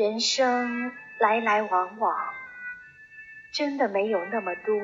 [0.00, 2.34] 人生来来往往，
[3.52, 4.82] 真的没有那么多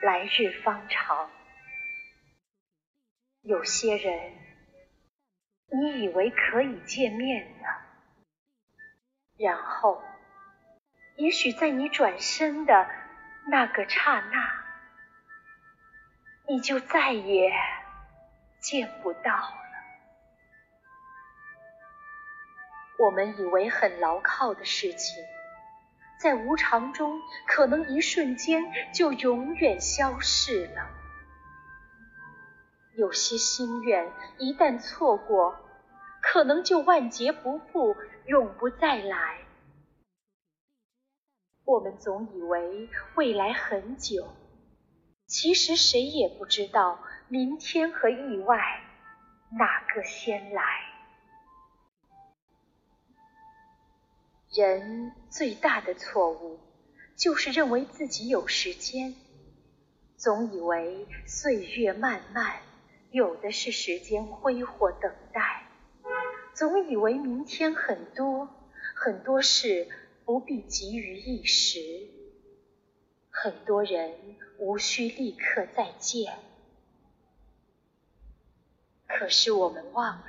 [0.00, 1.28] 来日方长。
[3.40, 4.34] 有些人，
[5.72, 10.00] 你以为可以见面的，然后，
[11.16, 12.88] 也许在你转身的
[13.48, 14.64] 那个刹那，
[16.46, 17.52] 你就再也
[18.60, 19.54] 见不到
[23.02, 25.24] 我们以为很牢靠的事情，
[26.20, 28.62] 在无常中，可能一瞬间
[28.94, 30.88] 就永远消逝了。
[32.94, 35.56] 有些心愿一旦错过，
[36.20, 39.38] 可能就万劫不复，永不再来。
[41.64, 44.32] 我们总以为未来很久，
[45.26, 48.60] 其实谁也不知道明天和意外
[49.58, 50.91] 哪个先来。
[54.52, 56.60] 人最大的错误，
[57.16, 59.14] 就是认为自己有时间，
[60.16, 62.60] 总以为岁月漫漫。
[63.10, 65.66] 有的是时间挥霍等待，
[66.54, 68.48] 总以为明天很多，
[68.94, 69.86] 很多事
[70.24, 72.08] 不必急于一时，
[73.28, 74.14] 很多人
[74.58, 76.38] 无需立刻再见。
[79.06, 80.24] 可是我们忘了，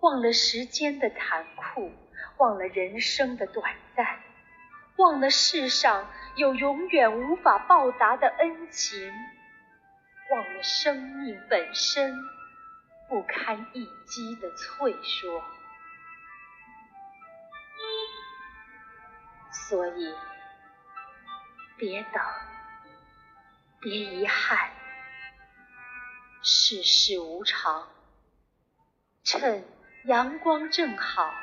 [0.00, 1.92] 忘了时间的残酷，
[2.40, 4.18] 忘了人生的短暂，
[4.96, 9.12] 忘了世上有永远无法报答的恩情。
[10.30, 12.14] 忘了生命本身
[13.08, 15.42] 不堪一击的脆弱，
[19.50, 20.14] 所以
[21.76, 22.22] 别等，
[23.80, 24.70] 别遗憾，
[26.42, 27.88] 世事无常，
[29.24, 29.64] 趁
[30.04, 31.34] 阳光正好，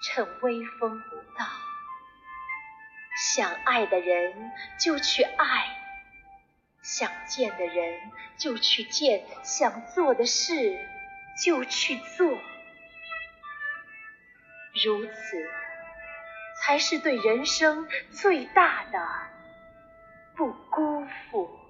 [0.00, 1.46] 趁微风不到，
[3.34, 5.74] 想爱的人就去爱。
[6.80, 8.00] 想见的人
[8.38, 10.78] 就去见，想做的事
[11.44, 12.38] 就去做，
[14.84, 15.50] 如此
[16.62, 19.06] 才是对人生最大的
[20.34, 21.67] 不辜负。